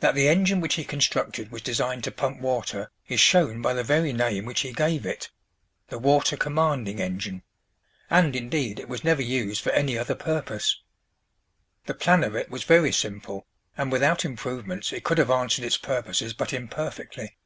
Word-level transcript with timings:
That 0.00 0.14
the 0.14 0.28
engine 0.30 0.62
which 0.62 0.76
he 0.76 0.84
constructed 0.86 1.52
was 1.52 1.60
designed 1.60 2.04
to 2.04 2.10
pump 2.10 2.40
water 2.40 2.90
is 3.06 3.20
shown 3.20 3.60
by 3.60 3.74
the 3.74 3.84
very 3.84 4.10
name 4.14 4.46
which 4.46 4.60
he 4.62 4.72
gave 4.72 5.04
it, 5.04 5.28
"the 5.88 5.98
water 5.98 6.38
commanding 6.38 7.00
engine," 7.02 7.42
and, 8.08 8.34
indeed, 8.34 8.78
it 8.80 8.88
was 8.88 9.04
never 9.04 9.20
used 9.20 9.60
for 9.62 9.72
any 9.72 9.98
other 9.98 10.14
purpose. 10.14 10.80
The 11.84 11.92
plan 11.92 12.24
of 12.24 12.34
it 12.34 12.48
was 12.50 12.64
very 12.64 12.92
simple, 12.92 13.46
and, 13.76 13.92
without 13.92 14.24
improvements, 14.24 14.90
it 14.90 15.04
could 15.04 15.18
have 15.18 15.30
answered 15.30 15.66
its 15.66 15.76
purposes 15.76 16.32
but 16.32 16.54
imperfectly. 16.54 17.36